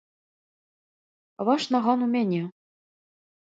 Ваш 1.49 1.67
наган 1.75 2.07
у 2.07 2.09
мяне! 2.15 2.41